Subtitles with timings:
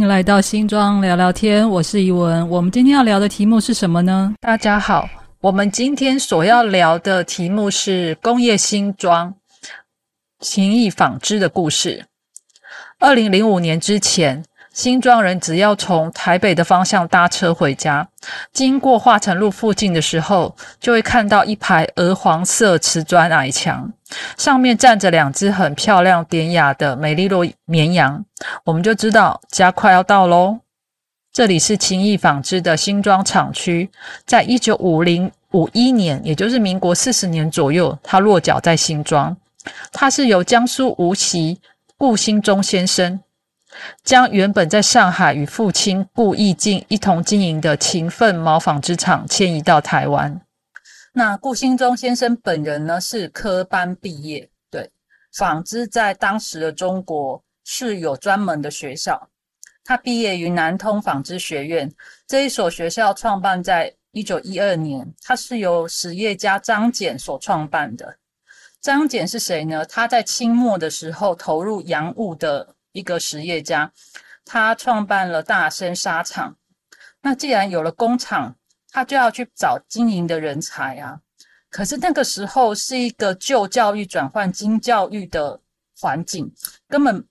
[0.00, 2.48] 欢迎来到新庄聊聊天，我是怡文。
[2.48, 4.34] 我们今天要聊的题目是什么呢？
[4.40, 5.06] 大家好，
[5.42, 9.34] 我们今天所要聊的题目是工业新庄
[10.38, 12.06] 情谊纺织的故事。
[12.98, 14.42] 二零零五年之前。
[14.72, 18.08] 新庄人只要从台北的方向搭车回家，
[18.52, 23.92] 经过化成路附近的时候，就会看到一排鹅黄色瓷砖矮墙，
[24.38, 28.24] 上面站着两只很漂亮、典雅的美丽洛绵羊，
[28.64, 30.60] 我们就知道家快要到喽。
[31.32, 33.90] 这里是情谊纺织的新庄厂区，
[34.24, 39.36] 在一九五零五一年，也就是民国四十年左右，它落脚在新庄。
[39.92, 41.60] 它是由江苏无锡
[41.96, 43.20] 顾兴中先生。
[44.02, 50.40] 将原本在上海与父亲顾义进一同经营的勤奋毛纺织厂迁移到台湾。
[51.12, 54.90] 那顾兴中先生本人呢是科班毕业，对
[55.32, 59.28] 纺织在当时的中国是有专门的学校。
[59.82, 61.90] 他毕业于南通纺织学院
[62.26, 68.16] 这一所学校，创办在一九一二年，它是由实业家张謇所创办的。
[68.80, 69.84] 张謇是谁呢？
[69.84, 72.74] 他在清末的时候投入洋务的。
[72.92, 73.92] 一个实业家，
[74.44, 76.56] 他创办了大生纱厂。
[77.22, 78.56] 那既然有了工厂，
[78.90, 81.20] 他就要去找经营的人才啊。
[81.68, 85.60] 可是那个时候是一个旧教育转换新教育的
[85.98, 86.52] 环境，
[86.88, 87.24] 根本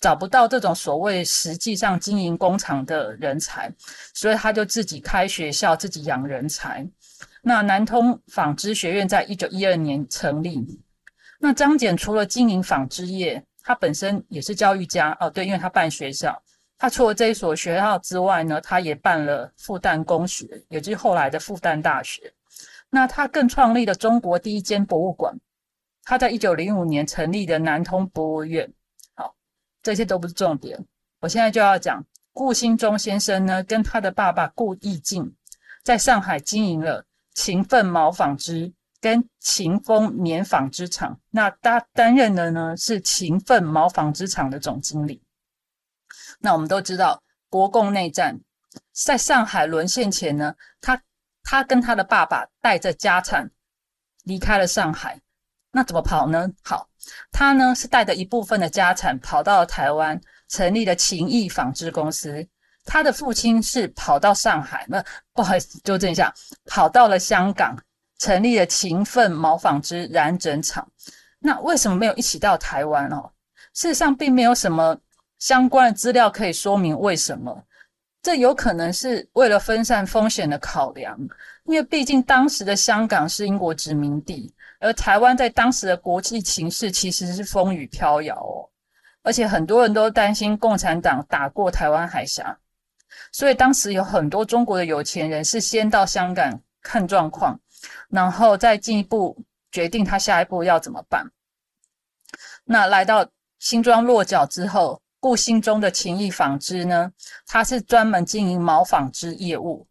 [0.00, 3.72] 找不到这种所谓实际上经营工厂的人才，
[4.12, 6.86] 所以他就自己开学校，自己养人才。
[7.40, 10.82] 那南通纺织学院在一九一二年成立。
[11.38, 16.40] 那张謇除了经营纺织业，他本身也是教育家哦，对，因为他办学校。
[16.78, 22.32] 他除了这一所学校之外呢，他也办了复旦公学，也就是后来的复旦大学。
[22.90, 25.36] 那他更创立了中国第一间博物馆。
[26.04, 28.72] 他在一九零五年成立的南通博物院。
[29.16, 29.34] 好，
[29.82, 30.78] 这些都不是重点。
[31.18, 32.00] 我现在就要讲
[32.32, 35.34] 顾兴中先生呢，跟他的爸爸顾义进
[35.82, 37.04] 在上海经营了
[37.34, 38.72] 勤奋毛纺织。
[39.00, 45.22] 跟秦风棉纺织厂，那他担任的呢是勤奋毛纺织厂的总经理。
[46.38, 48.38] 那我们都知道，国共内战
[48.92, 51.00] 在上海沦陷前呢，他
[51.42, 53.50] 他跟他的爸爸带着家产
[54.24, 55.20] 离开了上海。
[55.70, 56.50] 那怎么跑呢？
[56.62, 56.88] 好，
[57.30, 60.18] 他呢是带着一部分的家产跑到了台湾，
[60.48, 62.46] 成立了勤益纺织公司。
[62.84, 66.32] 他的父亲是跑到上海，那不好意思纠正一下，
[66.66, 67.76] 跑到了香港。
[68.18, 70.86] 成立了勤奋毛纺织染整厂，
[71.38, 73.30] 那为什么没有一起到台湾哦？
[73.74, 74.98] 事实上，并没有什么
[75.38, 77.62] 相关的资料可以说明为什么。
[78.22, 81.16] 这有可能是为了分散风险的考量，
[81.64, 88.66] 因为毕竟当时的香港是英国殖民地，而台湾在当时的国际情势其实是风雨飘摇哦，
[89.22, 92.58] 而且很多人都担心共产党打过台湾海峡，
[93.30, 97.60] 所以当时有很多中国的有钱人是先到香港看状况。
[98.08, 99.36] 然后再进一步
[99.70, 101.30] 决定他下一步要怎么办。
[102.64, 103.26] 那来到
[103.58, 107.10] 新庄落脚之后，顾兴中的情谊纺织呢，
[107.46, 109.86] 它是专门经营毛纺织业务。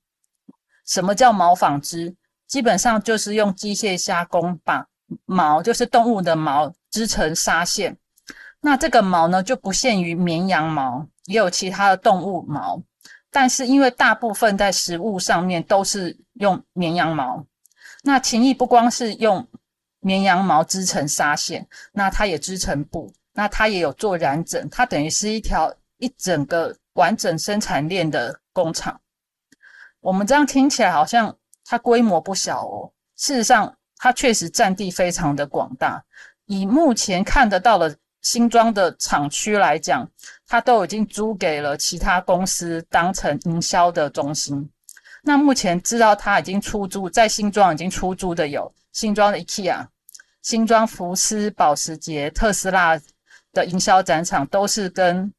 [0.86, 2.16] 什么叫毛纺织？
[2.48, 4.86] 基本上就是用机械加工把
[5.26, 7.98] 毛，就是动物的毛织成纱线。
[8.62, 12.82] 那这个毛呢，就不限于绵羊毛，也有其他的动物毛。
[13.32, 17.46] 但是因为大部分在食物上面都是用绵羊毛。
[18.08, 19.46] 那情谊不光是用
[20.00, 29.02] 绵羊毛织成纱线，那它也织成布，那它也有做染整，它等于是一条一整个完整生产链的工厂。
[30.02, 31.36] 我们这样听起来好像
[31.66, 36.06] 它规模不小哦，事实上它确实占地非常的广大。
[36.46, 40.08] 以目前看得到的新庄的厂区来讲，
[40.46, 44.70] 它都已经租给了其他公司当成营销的中心。
[45.26, 49.88] 那目前知道他已经出租在新庄已经出租的有新庄的 IKEA、
[50.44, 53.02] 新庄福斯、保时捷、特斯拉
[53.52, 55.34] 的营销展场都是跟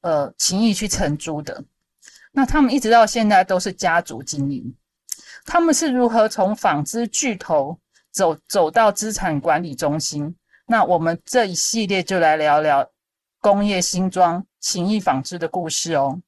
[0.00, 1.62] 呃情谊去承租的。
[2.32, 4.74] 那他们一直到现在都是家族经营。
[5.46, 7.78] 他们是如何从纺织巨头
[8.10, 10.34] 走走到资产管理中心？
[10.66, 12.90] 那我们这一系列就来聊聊
[13.40, 16.20] 工业新庄情谊纺织的故事哦。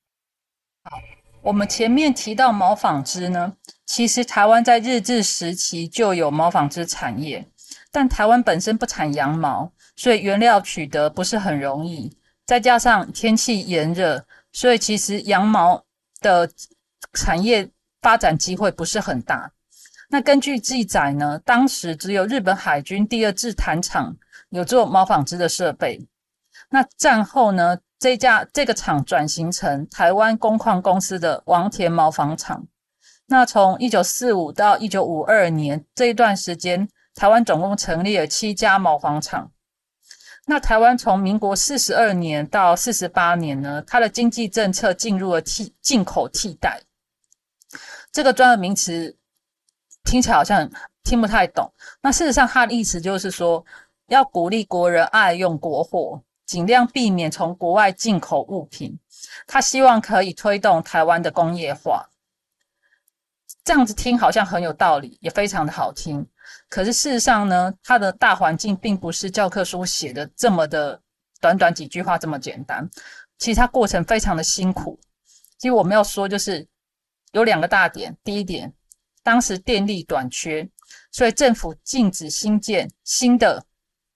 [0.85, 1.20] 好。
[1.43, 3.55] 我们前面提到毛纺织呢，
[3.87, 7.47] 其实台湾在日治时期就有毛纺织产业，
[7.91, 12.15] 但台湾本身不产羊毛，所以原料取得不是很容易。
[12.45, 15.83] 再加上天气炎热，所以其实羊毛
[16.21, 16.51] 的
[17.15, 17.69] 产业
[18.03, 19.51] 发展机会不是很大。
[20.11, 24.15] 那根据记载呢，当时只有日本海军第二制毯厂
[24.51, 26.07] 有做毛纺织的设备。
[26.69, 32.67] 那战后呢，这家这个厂转型成台湾工矿公司的王田毛纺厂。
[33.26, 39.52] 那从一九四五到一九五二年这一段时间，台湾总共成立了七家毛纺厂。
[40.47, 46.81] 那台湾从民国四十二年到四十八年呢，它的经济政策进入了替进口替代。
[48.11, 49.14] 这个专有名词
[50.05, 50.69] 听起来好像
[51.05, 51.70] 听不太懂。
[52.00, 53.64] 那事实上，它的意思就是说，
[54.06, 56.20] 要鼓励国人爱用国货，
[56.50, 58.99] 尽量避免从国外进口物品。
[59.47, 62.11] 他希望可以推动台湾的工业化。
[63.62, 66.26] 这样子听好像很有道理，也非常的好听。
[66.69, 71.00] 可是事实上呢，它的大环境并不是教科书写的这么的
[71.41, 72.91] 短短几句话这么简单。
[73.38, 74.99] 其实它过程非常的辛苦。
[75.56, 76.67] 其实我们要说就是
[77.31, 78.17] 有两个大点。
[78.25, 78.75] 第一点，
[79.23, 80.69] 当时电力短缺，
[81.12, 83.64] 所以政府禁止新建新的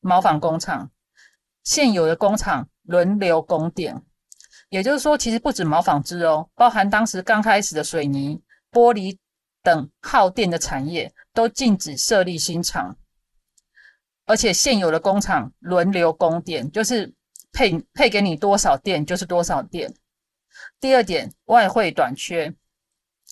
[0.00, 0.90] 毛纺工厂，
[1.64, 4.00] 现有的工厂轮流供电。
[4.68, 8.40] 也就是说，其实不止毛纺织哦，包含当时刚开始的水泥、
[8.70, 9.18] 玻璃。
[9.64, 12.98] 等耗电的产业都禁止设立新厂，
[14.26, 17.14] 而且现有的工厂轮流供电，就是
[17.50, 19.90] 配配给你多少电就是多少电。
[20.78, 22.54] 第二点，外汇短缺，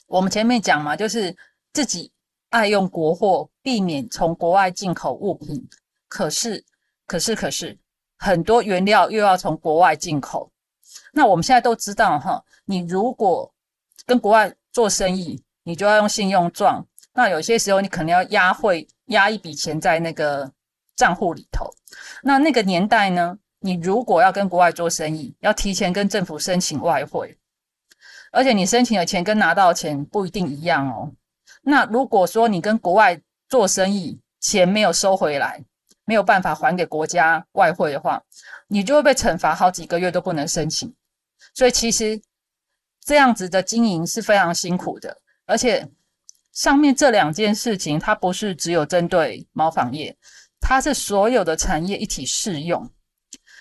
[0.07, 1.37] 我们前面讲嘛，就是
[1.71, 2.11] 自己
[2.49, 5.69] 爱用国货，避免从国外进口物品。
[6.09, 6.65] 可是，
[7.07, 7.79] 可是，可是，
[8.23, 10.49] 很多原料又要从国外进口。
[11.13, 13.53] 那我们现在都知道哈，你如果
[14.07, 20.49] 跟国外做生意，你就要用信用状，那有些时候你可能要压汇压一笔钱在那个
[20.95, 21.69] 账户里头。
[22.23, 27.37] 那那个年代呢，你如果要跟国外做生意，要提前跟政府申请外汇，
[28.31, 31.11] 而且你申请的钱跟拿到的钱不一定一样哦。
[31.63, 35.65] 那如果说你跟国外做生意，钱没有收回来，
[36.05, 38.23] 没有办法还给国家外汇的话，
[38.69, 40.93] 你就会被惩罚好几个月都不能申请。
[41.55, 42.21] 所以其实
[43.05, 45.17] 这样子的经营是非常辛苦的。
[45.47, 45.89] 而且
[46.53, 50.17] 上面这两件事情，它不是只有针对毛纺业，
[50.61, 52.91] 它是所有的产业一体适用。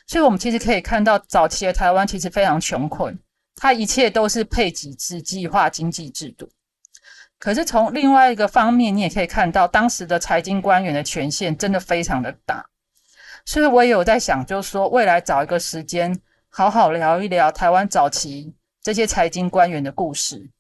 [0.07, 3.17] 所以，我们其实可以看到，早期的台湾其实非常穷困，
[3.55, 6.49] 它一切都是配给制计划经济制度。
[7.41, 12.63] 可是从另外一个方面，你也可以看到，当时的财经官员的权限真的非常的大。
[13.47, 16.15] 所以我也有在想，就是说未来找一个时间，
[16.49, 18.53] 好好聊一聊台湾早期
[18.83, 20.51] 这些财经官员的故事。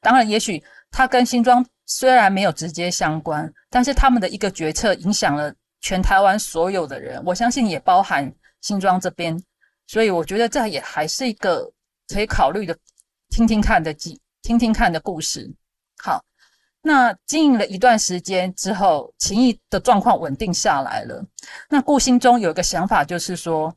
[0.00, 0.62] 当然，也许
[0.92, 9.36] 他跟新庄虽然没有直接相关，但是他们的一个决策影响了全台湾所有的人，我相信也包含新庄这边，
[9.88, 11.68] 所以我觉得这也还是一个
[12.06, 12.78] 可以考虑的，
[13.28, 15.50] 听听看的记，听听看的故事。
[15.98, 16.24] 好，
[16.82, 21.24] 那经营了一段时间之后，情谊的状况稳定下来了。
[21.68, 23.74] 那顾心中有一个想法，就是说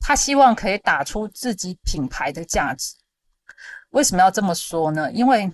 [0.00, 2.94] 他希望可以打出自己品牌的价值。
[3.90, 5.10] 为什么要这么说呢？
[5.12, 5.50] 因为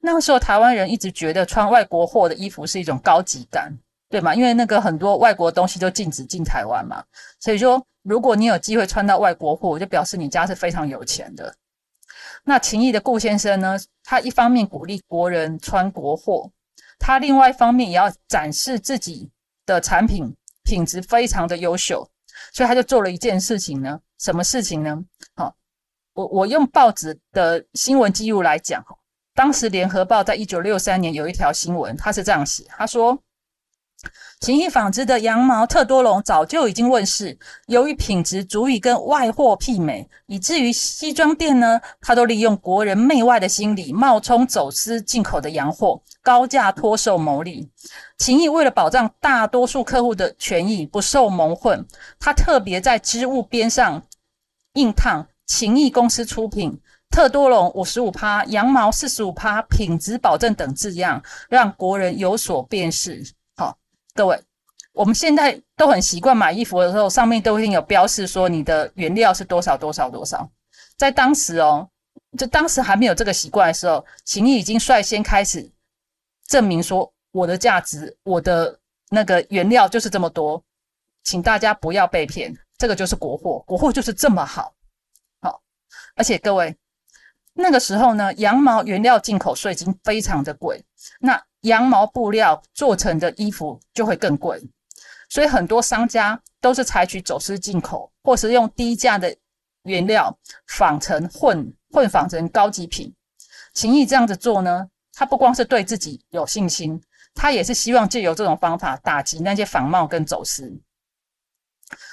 [0.00, 3.70] 那个时候台湾人一直觉得穿外国货的衣服是一种高级感，
[4.08, 4.34] 对吗？
[4.34, 7.04] 因为那个很多外国东西都禁止进台湾嘛，
[7.38, 11.54] 所以说如果你有机会穿到外国货，就表示你家是非常有钱的。
[12.44, 16.50] 那情谊的顾先生呢，他一方面鼓励国人穿国货，
[16.98, 19.30] 他另外一方面也要展示自己
[19.66, 22.08] 的产品品质非常的优秀，
[22.52, 25.04] 所以他就做了一件事情呢，什么事情呢？
[25.34, 25.54] 好。
[26.12, 28.84] 我我用报纸的新闻记录来讲，
[29.32, 33.16] 当时联合报在一九六三年有一条新闻，他是这样写：他说，
[34.40, 47.68] 情谊纺织的羊毛特多龙早就已经问世，由于品质足以跟外货媲美，以至于西装店呢，他都利用国人媚外的心理，冒充走私进口的洋货，高价托售牟利。
[48.16, 51.86] 情谊为了保障大多数客户的权益，不受蒙混，
[52.18, 54.02] 他特别在织物边上
[54.74, 55.26] 印烫。
[55.46, 56.80] 情谊公司出品
[57.10, 63.20] 特多龙五十五趴，羊毛四十五趴，品质保证等字样，让国人有所辨识。
[64.14, 64.40] 各位，
[64.92, 70.50] 我们现在都很习惯买衣服的时候，上面都一定有标示说你的原料是多少多少多少。
[70.96, 71.88] 在当时哦，
[72.36, 75.70] 就当时还没有这个习惯的时候，情谊已经率先开始
[76.46, 78.78] 证明说我的价值，我的
[79.10, 80.62] 那个原料就是这么多，
[81.22, 84.74] 请大家不要被骗，这个就是国货，国货就是这么好。
[85.40, 85.62] 好
[86.16, 86.76] 而且各位，
[87.54, 90.84] 那个时候呢，羊毛原料进口税已经非常的贵，
[91.20, 94.60] 那羊毛布料做成的衣服就会更贵，
[95.28, 99.34] 所以很多商家都是采取走私进口，或是用低价的
[99.82, 100.36] 原料
[100.66, 103.14] 仿成混混仿成高级品。
[103.72, 107.00] 秦毅这样子做呢，他不光是对自己有信心，
[107.34, 110.80] 他也是希望借由这种方法打击那些仿冒跟走私。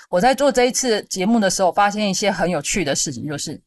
[0.10, 3.62] 我在做这一次节目的时候，发现一些很有趣的事情，就是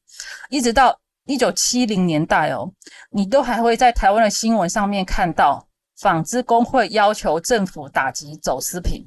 [0.48, 2.72] 一直到一九七零年代哦，
[3.10, 5.66] 你都还会在台湾的新闻上面看到
[6.00, 9.06] 纺织工会要求政府打击走私品，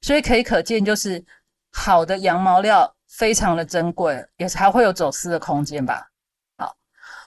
[0.00, 1.24] 所以可以可见，就是
[1.70, 6.08] 好的羊毛料非常的珍贵，也才会有走私的空间吧。
[6.56, 6.74] 好，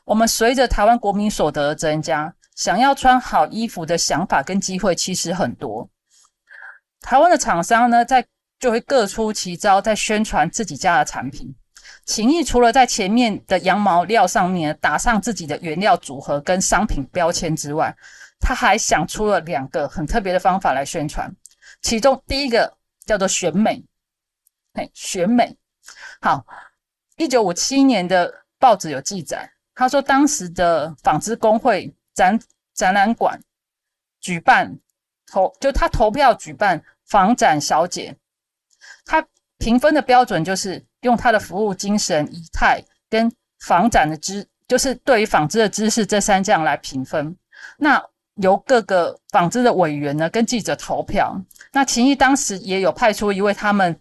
[0.03, 2.35] 我们随着台湾国民所得的增加。
[2.53, 5.89] 想要穿好衣服的想法跟机会其实很多，
[6.99, 8.23] 台湾的厂商呢，在
[8.59, 11.55] 就会各出奇招，在宣传自己家的产品。
[12.05, 17.95] 情谊除了在前面的羊毛料上面打上自己的原料组合跟商品标签之外，
[18.41, 21.33] 他还想出了两个很特别的方法来宣传。
[21.81, 23.81] 其中第一个叫做选美，
[24.73, 25.55] 嘿，选美。
[26.19, 26.45] 好，
[27.15, 31.95] 一九五七年的报纸有记载，他说当时的纺织工会。
[32.13, 32.37] 展
[32.73, 33.41] 展览馆
[34.19, 34.77] 举办
[35.25, 38.13] 投就他投票举办房展小姐，
[39.05, 39.25] 他
[39.57, 47.33] 评分的标准就是用他的服务精神、仪态跟房展的知，就是对于纺织的知识这三项来评分。
[47.77, 48.03] 那
[48.41, 51.35] 由各个纺织的委员呢跟记者投票。
[51.71, 53.97] 那秦毅当时也有派出一位他们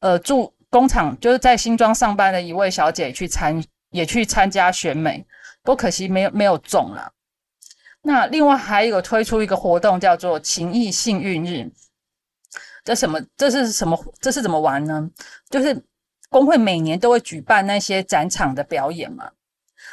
[0.00, 5.24] 呃驻工厂就是在新庄上班的一位小姐去参也去参加选美，
[5.62, 7.12] 不过可惜没有没有中了。
[8.02, 11.70] 那另外还有推出一个活动，叫做情谊幸运日。
[12.84, 13.18] 这什么？
[13.36, 13.98] 这是什么？
[14.20, 15.08] 这是怎么玩呢？
[15.48, 15.82] 就是
[16.28, 19.30] 工会每年都会举办那些展场的表演嘛。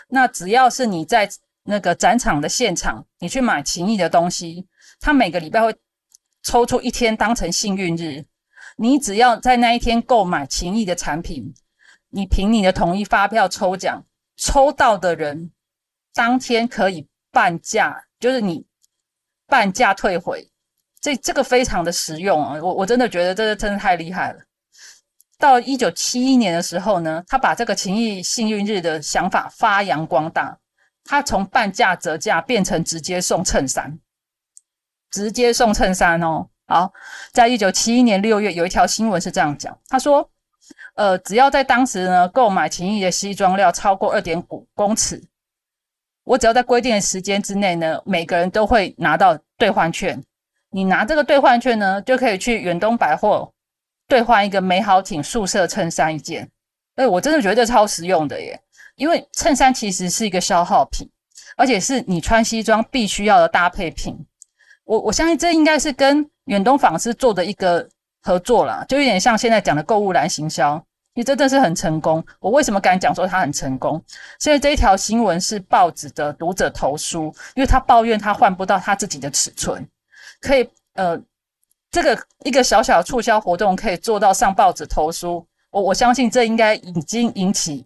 [0.10, 1.29] 那只要是你在
[1.63, 4.67] 那个展场的现场，你去买情谊的东西，
[4.99, 5.75] 他每个礼拜会
[6.43, 8.25] 抽出一天当成幸运日。
[8.77, 11.53] 你只要在那一天购买情谊的产品，
[12.09, 14.03] 你凭你的同意发票抽奖，
[14.35, 15.51] 抽到的人
[16.13, 17.07] 当天可以。
[17.33, 18.65] 半价就是你
[19.47, 20.51] 半价退回，
[20.99, 22.59] 这这个非常的实用啊！
[22.61, 24.39] 我我真的觉得这个真的太厉害了。
[25.37, 30.57] 到一九七一年的时候呢，他把这个情谊幸运日的想法发扬光大，
[31.03, 34.00] 他从半价折价变成直接送衬衫，
[35.10, 36.48] 直接送衬衫哦。
[36.67, 36.93] 好，
[37.34, 40.29] 在一九七一年六月有一条新闻是这样讲，他说：
[40.96, 45.22] 呃，只要在当时呢购买情谊的西装料超过二点五公尺。
[46.24, 50.24] 我只要在规定的时间之内呢，每个人都会拿到兑换券。
[50.70, 53.51] 你拿这个兑换券呢，就可以去远东百货
[54.08, 56.50] 兑换一个美好挺素色衬衫一件。
[56.96, 58.62] 哎，我真的觉得超实用的耶！
[59.01, 61.10] 因为衬衫其实是一个消耗品，
[61.58, 64.15] 而且是你穿西装必须要的搭配品。
[64.84, 67.89] 我我相信这应该是跟远东纺织做的一个
[68.22, 70.79] 合作啦，就有点像现在讲的购物篮行销。
[71.15, 72.24] 你真的是很成功。
[72.39, 74.00] 我为什么敢讲说他很成功？
[74.39, 79.84] 所以这一条新闻是报纸的读者投书，因为他抱怨他换不到他自己的尺寸，
[80.39, 81.20] 可以呃，
[81.89, 85.43] 这个一个小小促销活动可以做到上报纸投书。
[85.72, 87.84] 我我相信这应该已经引起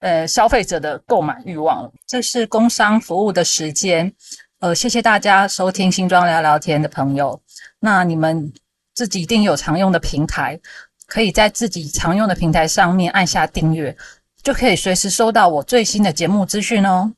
[0.00, 1.92] 呃消费者的购买欲望了。
[2.06, 4.12] 这是工商服务的时间，
[4.58, 7.40] 呃，谢谢大家收听新庄聊聊天的朋友。
[7.78, 8.52] 那你们
[8.94, 10.60] 自己一定有常用的平台。
[11.06, 13.96] 可以在自己常用的平台上面按下订阅，
[14.44, 17.12] 就可以随时收到我最新的节目资讯哦。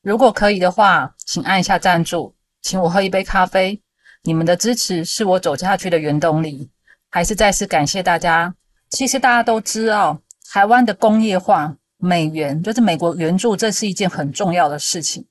[0.00, 3.78] 如果可以的话，请按一下赞助，请我喝一杯咖啡。
[4.22, 6.70] 你们的支持是我走下去的原动力。
[7.10, 8.54] 还是再次感谢大家。
[8.88, 10.18] 其实大家都知道，
[10.50, 15.26] 台湾的工业化，美元就是美国援助，这是一件很重要的事情。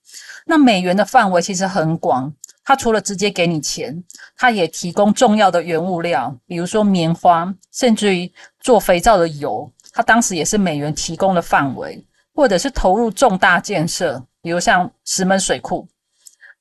[0.45, 2.33] 那美元的范围其实很广。
[2.67, 4.03] 它除了直接给你钱，
[4.35, 12.03] 它也提供重要的原物料，比如说棉花，甚至于做肥皂的油，它当时也是美元提供的范围，
[12.33, 15.87] 或者是投入重大建设，比如像石门水库。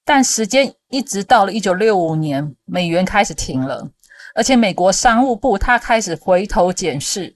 [0.05, 3.89] 但时间一直到了一九六五年，美元开始停了，
[4.35, 7.35] 而且美国商务部它开始回头检视，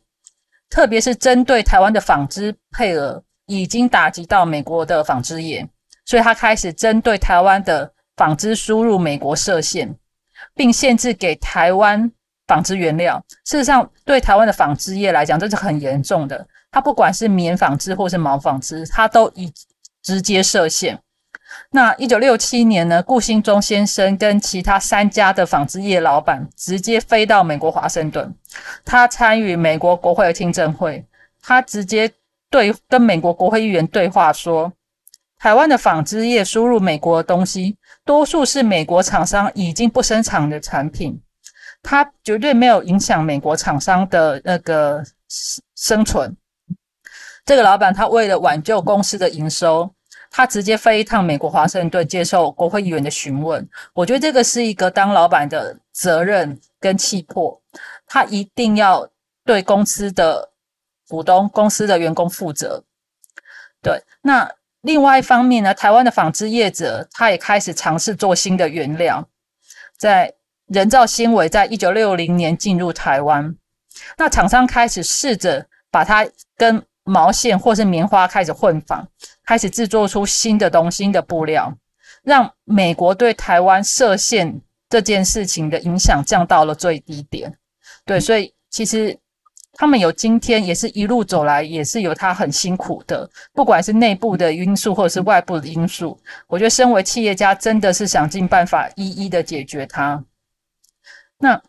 [0.71, 5.69] 特别是针对台湾的纺织配额已经打击到美国的纺织业，
[6.05, 7.93] 所以他开始针对台湾的。
[8.19, 9.95] 纺织输入美国设限，
[10.53, 12.11] 并限制给台湾
[12.49, 13.25] 纺织原料。
[13.45, 16.45] 事实上，对台湾的纺织业来讲，这是很严重的。
[16.73, 19.53] 它不管是棉纺织或是毛纺织，它都已
[20.03, 20.99] 直接设限。
[21.71, 28.35] 那一九六七年呢，顾兴中先生跟其他三家的纺织业老板直接飞到美国华盛顿，
[28.85, 31.05] 他参与美国国会的听证会，
[31.43, 32.11] 他直接
[32.49, 34.73] 对跟美国国会议员对话说。
[35.41, 41.17] 台湾的纺织业输入美国的东西，多数是美国厂商已经不生产的产品，
[41.81, 45.01] 它绝对没有影响美国厂商的那个
[45.77, 46.37] 生存。
[47.45, 49.89] 这个老板他为了挽救公司的营收，
[50.31, 53.67] 他直接飞一趟美国华盛顿接受国会议员的询问。
[53.93, 57.61] 我觉得这个是一个当老板的责任跟气魄，
[58.07, 59.09] 他一定要
[59.45, 60.51] 对公司的
[61.09, 62.85] 股东、公司的员工负责。
[63.83, 64.51] 对，那
[64.83, 69.29] 另外一方面呢，台湾的纺织业者他也开始尝试做新的原料，
[69.97, 70.35] 在
[70.67, 73.57] 人造纤维在一九六零年进入台湾，
[74.17, 79.07] 那厂商开始试着把它跟毛线或是棉花开始混纺，
[79.45, 81.73] 开始制作出新的东西新的布料，
[82.23, 84.61] 让美国对台湾设限
[84.91, 87.57] 这件事情的影响降到了最低点。
[88.05, 89.19] 对，所以其实
[89.73, 100.23] 他们有今天也是一路走来，也是有他很辛苦的，不管是内部的因素或者是外部的因素，我觉得身为企业家真的是想尽办法一一的解决它。
[101.39, 101.63] 那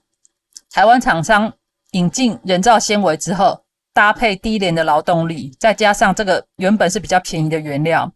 [0.69, 1.53] 台湾厂商
[1.91, 3.63] 引进人造纤维之后。
[3.93, 8.11] 搭配低廉的劳动力，再加上这个原本是比较便宜的原料，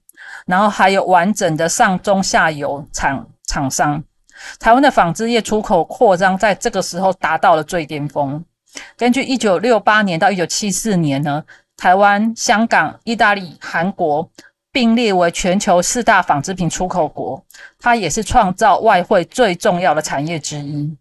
[0.45, 4.03] 然后还有完整的上中下游厂厂商，
[4.59, 8.43] 台湾的纺织业出口扩张在这个时候达到了最巅峰。
[8.97, 11.43] 根据一九六八年到一九七四年呢，
[11.75, 14.29] 台湾、香港、意大利、韩国
[14.71, 17.45] 并列为全球四大纺织品出口国，
[17.79, 20.97] 它也是创造外汇最重要的产业之一。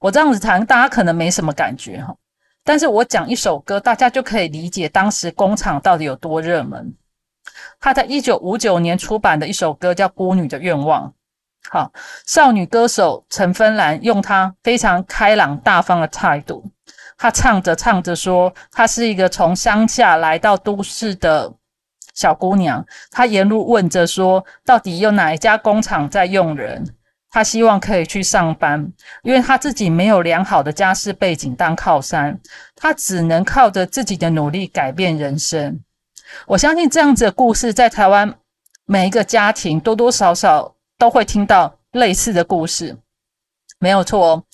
[0.00, 2.14] 我这样子谈，大家可能没什么感觉哈。
[2.64, 6.94] 但是我讲一首歌，大家就可以理解当时工厂到底有多热门。
[7.80, 11.08] 他在一九五九年出版的一首歌叫《孤女的愿望》。
[11.70, 11.92] 好，
[12.26, 16.64] 少女歌手陈芬兰用她非常开朗大方的态度，
[17.16, 21.52] 她唱着唱着说，她是一个从乡下来到都市的
[22.14, 22.84] 小姑娘。
[23.10, 26.84] 她沿路问着说，到底有哪一家工厂在用人？
[27.32, 32.38] 他希望可以去上班，因为他自己没有良好的家世背景当靠山，
[32.76, 35.80] 他只能靠着自己的努力改变人生。
[36.46, 38.34] 我相信这样子的故事，在台湾
[38.84, 42.98] 每一个家庭多多少少都会听到类似的故事，
[43.78, 44.44] 没有错哦。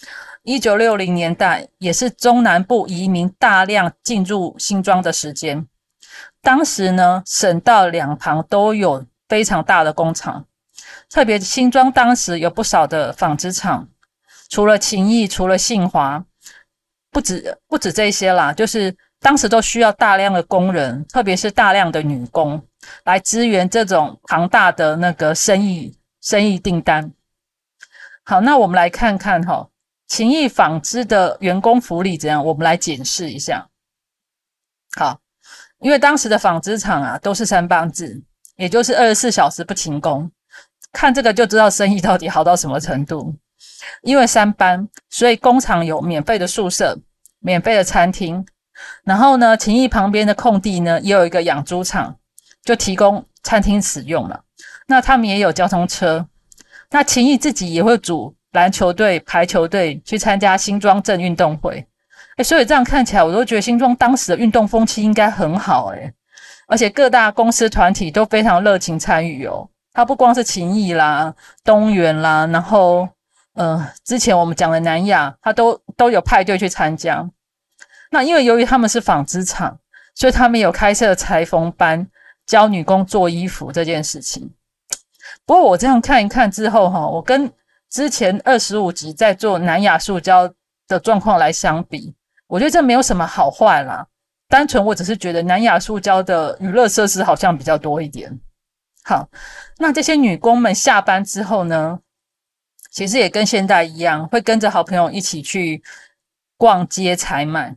[0.45, 5.67] 一九六零年代也是中南部移民大量进入新庄的时间，
[6.41, 10.47] 当时呢，省道两旁都有非常大的工厂。
[11.11, 13.88] 特别新庄当时有不少的纺织厂，
[14.49, 16.25] 除了秦艺，除了信华，
[17.11, 22.62] 不止不止这些啦，就是当时都需要大量的工人，特别是大量的女工
[23.05, 27.11] 来支援这种庞大的那个生意生意订单。
[28.25, 29.66] 好，那我们来看看哈，
[30.07, 32.44] 秦艺纺织的员工福利怎样？
[32.44, 33.66] 我们来检视一下。
[34.97, 35.18] 好，
[35.81, 38.23] 因为当时的纺织厂啊都是三班制，
[38.57, 40.31] 也就是二十四小时不停工。
[40.92, 43.35] 看这个就知道生意到底好到什么程度。
[44.03, 46.98] 因为三班，所以工厂有免费的宿舍、
[47.40, 48.44] 免费的餐厅。
[49.05, 52.16] 然后呢，秦艺旁边的空地呢，也有一个养猪场，
[52.62, 54.40] 就提供餐厅使用了。
[54.87, 56.27] 那他们也有交通车。
[56.90, 61.85] 那秦毅自己也会组篮球队、排球队去参加新庄镇运动会。
[62.37, 66.12] 诶所以这样看起来，我都觉得新庄当时的运动风气应该很好诶
[66.68, 69.68] 而且各大公司团体都非常热情参与哦。
[69.99, 71.35] 它不光是情谊啦、
[71.65, 73.09] 东元啦，然后
[73.55, 77.29] 呃，之前我们讲的南亚，它都都有派队去参加。
[78.13, 79.77] 那因为由于他们是纺织厂，
[80.15, 82.07] 所以他们有开设裁缝班，
[82.47, 84.49] 教女工做衣服这件事情。
[85.45, 87.53] 不过我这样看一看之后哈，我跟
[87.91, 90.49] 之前二十五集在做南亚塑胶
[90.87, 92.15] 的状况来相比，
[92.47, 94.07] 我觉得这没有什么好坏啦。
[94.49, 98.33] 单纯我只是觉得南亚塑胶的娱乐设施好像比较多一点。
[99.09, 99.31] 好，
[99.79, 102.01] 那这些女工们下班之后呢，
[102.90, 105.83] 其实也跟现在一样，会跟着好朋友一起去
[106.59, 107.75] 逛街采买。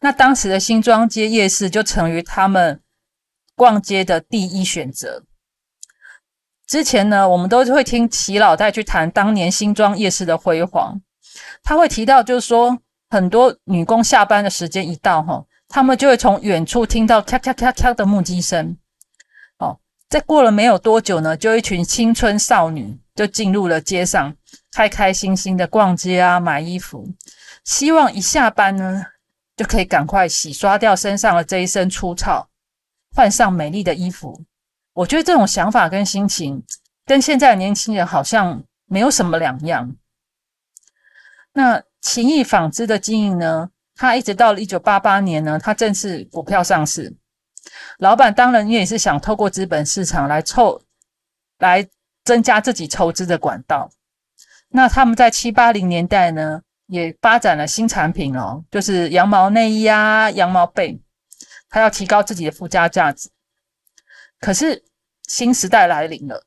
[0.00, 2.80] 那当时的新庄街夜市就成为他们
[3.54, 5.24] 逛街的第一选择。
[6.66, 10.98] 之前呢，我们都会听齐老带去谈当年新庄夜市的辉煌，
[11.62, 12.78] 他会提到，就是说
[13.10, 18.78] 很多女工下班的时间一到，哈，他们就会从远处听到咔咔咔咔的木屐声。
[20.14, 24.32] 再过了没有多久呢，就一群青春少女就进入了街上，
[24.70, 27.04] 开开心心的逛街啊，买衣服，
[27.64, 29.06] 希望一下班呢
[29.56, 32.48] 就可以赶快洗刷掉身上的这一身粗糙，
[33.12, 34.44] 换上美丽的衣服。
[34.92, 36.62] 我觉得这种想法跟心情，
[37.04, 39.96] 跟现在的年轻人好像没有什么两样。
[41.54, 47.16] 那情谊纺织的经营呢，它一直到了一九八八年呢，它正式股票上市。
[47.98, 50.82] 老板当然也是想透过资本市场来凑，
[51.58, 51.86] 来
[52.24, 53.90] 增加自己筹资的管道。
[54.68, 61.00] 那他们在七八零年代呢，也发展了新产品哦，就是羊毛内衣啊、羊毛被，
[61.68, 63.30] 他要提高自己的附加价值。
[64.40, 64.84] 可是
[65.28, 66.44] 新时代来临了，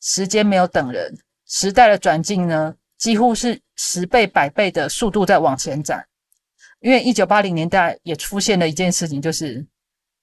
[0.00, 6.06] 时间没有等人，时代的转进呢，几乎是十倍、百倍的速度在往前展。
[6.80, 9.64] 因为一九八零年代也出现了一件事情，就是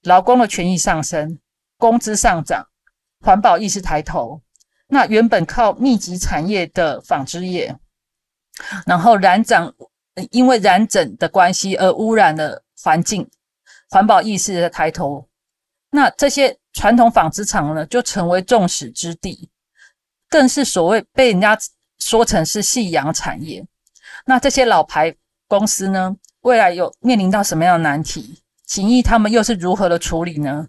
[0.02, 1.38] 劳工的权益上升，
[1.76, 2.66] 工资上涨，
[3.20, 4.40] 环保意识抬头。
[4.88, 7.76] 那原本靠密集产业的纺织业，
[8.86, 9.74] 然后染整，
[10.30, 13.28] 因为染整的关系而污染了环境，
[13.90, 15.28] 环保意识的抬头。
[15.90, 19.50] 那这些传统纺织厂呢，就成为众矢之的，
[20.28, 21.58] 更是所谓被人家
[21.98, 23.66] 说成是夕阳产业。
[24.24, 25.14] 那这些老牌
[25.46, 26.16] 公司呢？
[26.42, 28.40] 未来有面临到什么样的难题？
[28.68, 30.68] 秦毅他们又是如何的处理呢？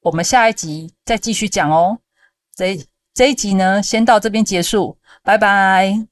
[0.00, 1.98] 我们下一集再继续讲哦。
[2.54, 2.80] 这
[3.12, 6.06] 这一集呢，先到这边结束，拜拜。